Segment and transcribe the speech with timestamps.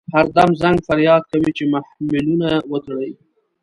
[0.13, 3.11] هر دم زنګ فریاد کوي چې محملونه وتړئ.